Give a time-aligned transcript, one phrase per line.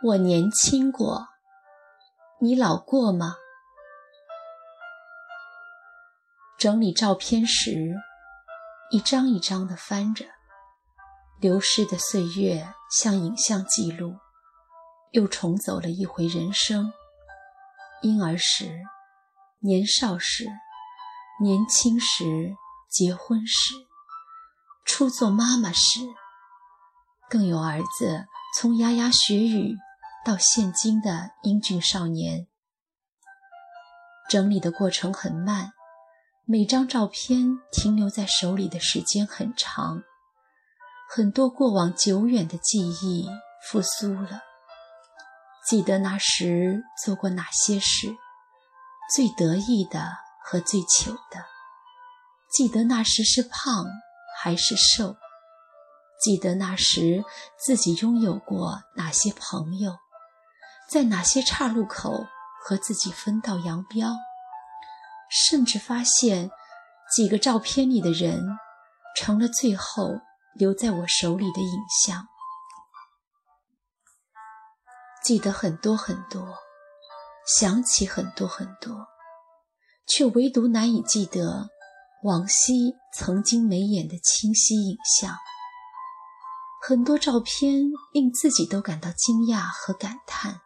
[0.00, 1.26] 我年轻过，
[2.38, 3.34] 你老过吗？
[6.56, 7.96] 整理照片时，
[8.92, 10.24] 一张一张的翻着，
[11.40, 14.14] 流逝的岁月像影像记录，
[15.10, 16.92] 又重走了一回人生。
[18.02, 18.80] 婴儿时，
[19.58, 20.46] 年少时，
[21.42, 22.54] 年轻时，
[22.88, 23.74] 结婚时，
[24.84, 25.98] 初做妈妈时，
[27.28, 29.76] 更有儿子从牙牙学语
[30.28, 32.48] 到现今的英俊少年。
[34.28, 35.72] 整理的过程很慢。
[36.44, 40.02] 每张照片停留在手里的时间很长，
[41.08, 43.26] 很多过往久远的记忆
[43.70, 44.42] 复苏了。
[45.66, 48.14] 记得那时做过哪些事，
[49.14, 50.12] 最得意的
[50.44, 51.40] 和最糗的；
[52.52, 53.86] 记得那时是胖
[54.42, 55.14] 还是瘦；
[56.22, 57.24] 记得那时
[57.58, 59.96] 自己拥有过哪些朋友，
[60.90, 62.26] 在哪些岔路口
[62.64, 64.16] 和自己分道扬镳。
[65.30, 66.50] 甚至发现，
[67.14, 68.42] 几个照片里的人，
[69.14, 70.08] 成了最后
[70.54, 72.26] 留在我手里的影像。
[75.22, 76.42] 记得很多很多，
[77.58, 79.06] 想起很多很多，
[80.06, 81.68] 却唯独难以记得
[82.22, 85.36] 往昔曾经眉眼的清晰影像。
[86.80, 87.82] 很多照片
[88.14, 90.62] 令自己都感到惊讶和感叹：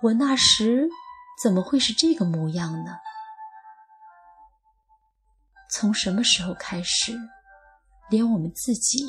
[0.00, 0.88] 我那时
[1.42, 2.98] 怎么会是这个模样呢？
[5.70, 7.18] 从什么时候开始，
[8.08, 9.04] 连我们自己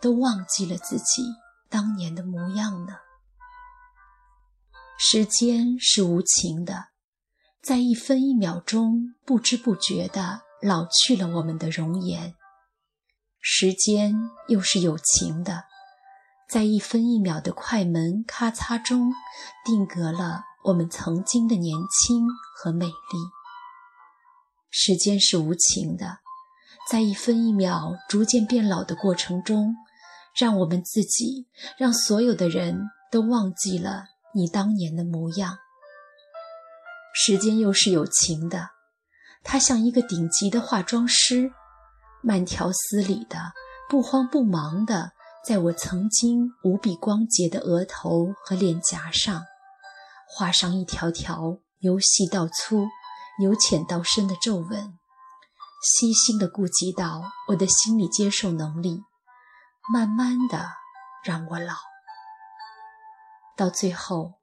[0.00, 1.22] 都忘记了自己
[1.68, 2.96] 当年的模样呢？
[4.98, 6.88] 时间是无情的，
[7.62, 12.32] 在一分一秒钟不知不觉地老去了我们的容颜；
[13.40, 14.14] 时间
[14.48, 15.64] 又是有情的，
[16.48, 19.12] 在一分一秒的快门咔嚓中
[19.64, 22.24] 定格了我们曾经的年轻
[22.56, 22.92] 和美丽。
[24.70, 26.18] 时间是无情的，
[26.88, 29.74] 在一分一秒逐渐变老的过程中，
[30.38, 32.78] 让我们自己，让所有的人
[33.10, 34.04] 都忘记了
[34.34, 35.58] 你当年的模样。
[37.12, 38.68] 时间又是有情的，
[39.42, 41.50] 它像一个顶级的化妆师，
[42.22, 43.52] 慢条斯理的、
[43.88, 45.12] 不慌不忙的，
[45.46, 49.44] 在我曾经无比光洁的额头和脸颊上，
[50.28, 52.86] 画上一条条由细到粗。
[53.38, 54.98] 由浅到深的皱纹，
[55.82, 59.02] 细心的顾及到我的心理接受能力，
[59.92, 60.70] 慢慢的
[61.22, 61.74] 让我老，
[63.54, 64.40] 到最后，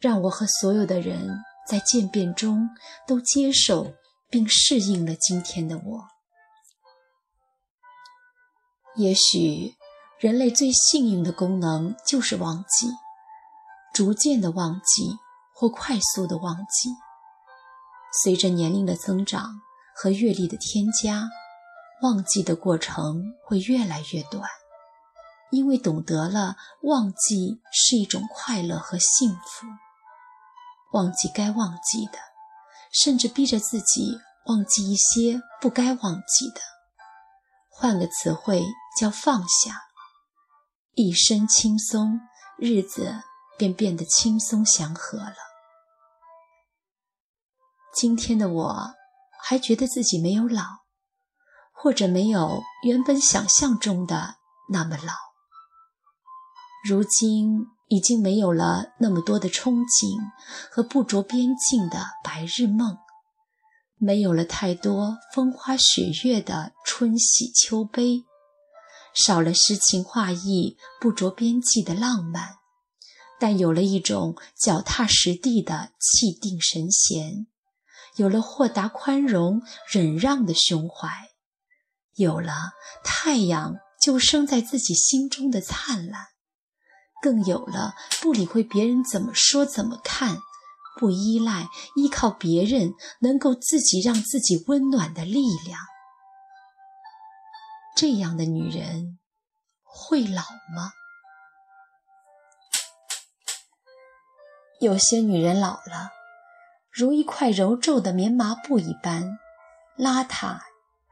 [0.00, 2.70] 让我和所有的人在渐变中
[3.06, 3.94] 都接受
[4.28, 6.08] 并适应了今天的我。
[8.96, 9.76] 也许，
[10.24, 12.88] 人类最幸运的功能就是忘记，
[13.92, 15.18] 逐渐的忘记
[15.52, 16.88] 或快速的忘记。
[18.22, 19.60] 随着年龄的增长
[19.94, 21.28] 和阅历的添加，
[22.00, 24.48] 忘记的过程会越来越短，
[25.50, 29.66] 因为懂得了忘记是一种快乐和幸福。
[30.94, 32.18] 忘记该忘记的，
[32.90, 36.62] 甚至逼着自己忘记一些不该忘记的。
[37.68, 38.64] 换个词汇
[38.98, 39.82] 叫放下，
[40.96, 42.20] 一身轻松，
[42.56, 43.22] 日子
[43.58, 45.34] 便变得轻松祥和了。
[47.96, 48.94] 今天的我，
[49.42, 50.62] 还觉得自己没有老，
[51.72, 54.36] 或者没有原本想象中的
[54.70, 55.12] 那么老。
[56.88, 60.18] 如今已经没有了那么多的憧憬
[60.70, 62.98] 和不着边际的白日梦，
[63.96, 68.24] 没有了太多风花雪月的春喜秋悲，
[69.14, 72.56] 少了诗情画意、不着边际的浪漫，
[73.38, 77.46] 但有了一种脚踏实地的气定神闲。
[78.16, 81.30] 有了豁达宽容、忍让的胸怀，
[82.14, 82.52] 有了
[83.02, 86.26] 太阳就生在自己心中的灿烂，
[87.20, 90.38] 更有了不理会别人怎么说、怎么看，
[91.00, 95.80] 不依赖、依靠别人，能够自己让自己温暖的力量。
[97.96, 99.18] 这样的女人
[99.82, 100.42] 会老
[100.74, 100.90] 吗？
[104.80, 106.10] 有些女人老了。
[106.90, 109.38] 如一块揉皱的棉麻布一般，
[109.96, 110.58] 邋遢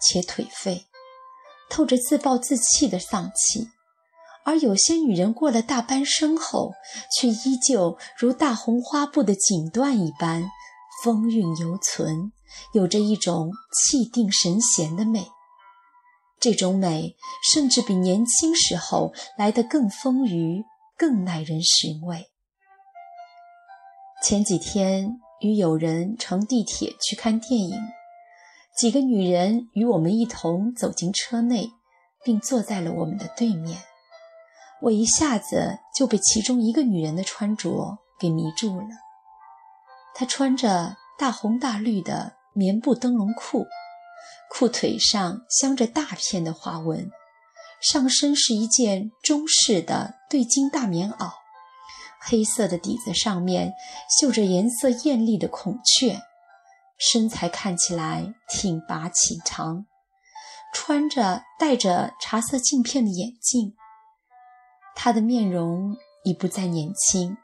[0.00, 0.86] 且颓废，
[1.70, 3.68] 透着自暴自弃的丧气；
[4.44, 6.72] 而有些女人过了大半生后，
[7.18, 10.50] 却依旧如大红花布的锦缎一般，
[11.02, 12.32] 风韵犹存，
[12.72, 15.30] 有着一种气定神闲的美。
[16.46, 17.16] 这种美，
[17.52, 20.62] 甚至比年轻时候来得更丰腴、
[20.96, 22.28] 更耐人寻味。
[24.22, 27.76] 前几天与友人乘地铁去看电影，
[28.78, 31.68] 几个女人与我们一同走进车内，
[32.22, 33.82] 并坐在了我们的对面。
[34.82, 38.86] 我一下子就被其中一个女人的穿着给迷住了。
[40.14, 43.66] 她穿着大红大绿的棉布灯笼裤，
[44.50, 47.10] 裤腿上镶着大片的花纹，
[47.80, 51.32] 上身是一件中式的对襟大棉袄。
[52.20, 53.72] 黑色的底子上面
[54.20, 56.20] 绣着颜色艳丽的孔雀，
[56.98, 59.86] 身材看起来挺拔颀长，
[60.74, 63.76] 穿着戴着茶色镜片的眼镜。
[64.96, 65.94] 他的面容
[66.24, 67.36] 已不再年轻，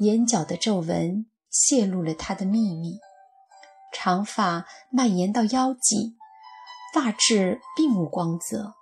[0.00, 2.98] 眼角的皱纹泄露了他的秘密。
[3.94, 6.16] 长发蔓延到腰际，
[6.92, 8.74] 发质并无光泽，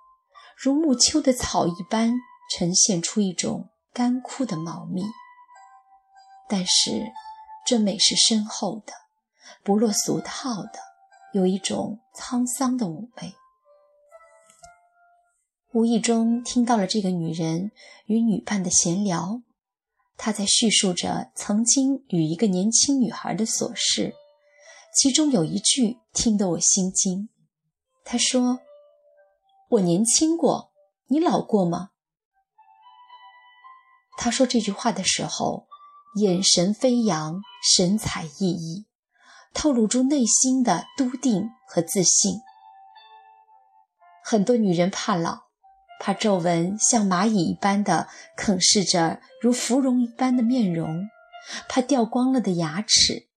[0.57, 2.11] 如暮秋的草一般，
[2.51, 3.69] 呈现出一种。
[3.95, 5.03] 干枯的茂密，
[6.49, 7.11] 但是
[7.63, 8.93] 这美是深厚的，
[9.63, 10.79] 不落俗套的，
[11.31, 13.35] 有一种沧桑的妩媚。
[15.71, 17.71] 无意中听到了这个女人
[18.07, 19.43] 与女伴的闲聊，
[20.17, 24.15] 她在叙述着曾经与一个年轻女孩的琐事，
[24.95, 27.29] 其中有一句听得我心惊。
[28.05, 28.59] 她说
[29.71, 30.71] ：“我年轻过，
[31.07, 31.89] 你老过吗？”
[34.15, 35.67] 他说这句话的时候，
[36.17, 37.41] 眼神飞扬，
[37.75, 38.85] 神采奕奕，
[39.53, 42.39] 透露出内心的笃定和自信。
[44.23, 45.45] 很多女人怕老，
[45.99, 48.07] 怕皱纹像蚂蚁一般的
[48.37, 51.09] 啃噬着如芙蓉一般的面容，
[51.67, 53.27] 怕掉光了的牙齿，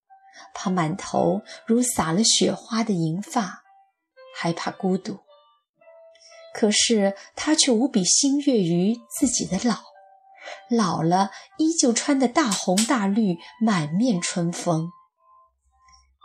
[0.59, 3.63] 怕满头如撒了雪花的银发，
[4.35, 5.21] 还怕孤独。
[6.55, 9.77] 可是他却无比欣悦于自己的老。
[10.71, 14.91] 老了依旧穿的大红大绿，满面春风。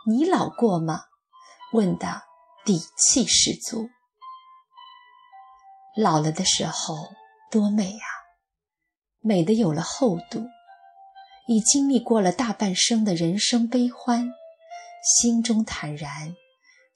[0.08, 1.02] 你老过吗？
[1.74, 2.22] 问的
[2.64, 3.90] 底气十足。
[5.94, 6.96] 老了的时候
[7.50, 8.06] 多美啊，
[9.20, 10.46] 美的有了厚度，
[11.46, 14.32] 已经历过了大半生的人生悲欢，
[15.02, 16.36] 心中坦然，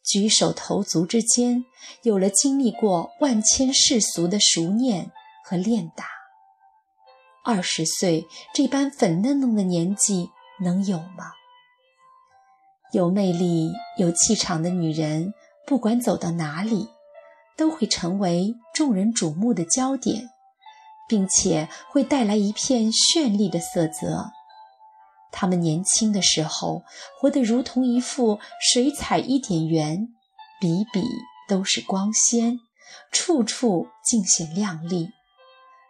[0.04, 1.64] 举手投足之间
[2.02, 5.10] 有了经历过万千世俗的熟念
[5.44, 6.06] 和练达。
[7.44, 11.32] 二十岁这般粉嫩嫩的年纪能有吗？
[12.92, 15.34] 有魅力、有气场的女人，
[15.66, 16.88] 不管走到哪里，
[17.56, 20.30] 都会成为众人瞩目的焦点，
[21.08, 24.30] 并且会带来一片绚丽的色泽。
[25.32, 26.82] 他们年轻的时候，
[27.18, 30.08] 活得如同一幅水彩一点圆，
[30.60, 31.02] 笔笔
[31.48, 32.58] 都是光鲜，
[33.12, 35.10] 处处尽显亮丽。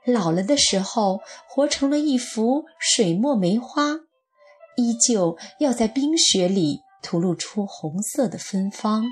[0.05, 4.00] 老了的时候，活成了一幅水墨梅花，
[4.77, 9.05] 依旧要在冰雪里吐露出红色的芬芳，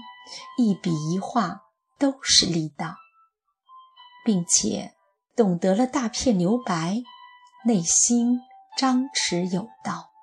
[0.58, 1.62] 一笔一画
[1.98, 2.94] 都是力道，
[4.24, 4.94] 并且
[5.36, 7.02] 懂得了大片留白，
[7.66, 8.40] 内心
[8.76, 10.13] 张弛有道。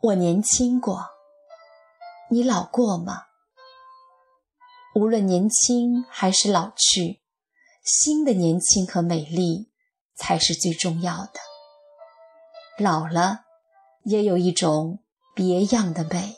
[0.00, 1.06] 我年轻过，
[2.30, 3.24] 你老过吗？
[4.94, 7.20] 无论年轻还是老去，
[7.82, 9.72] 新的年轻和美丽
[10.14, 11.40] 才是最重要的。
[12.78, 13.40] 老了，
[14.04, 15.00] 也有一种
[15.34, 16.36] 别样的美。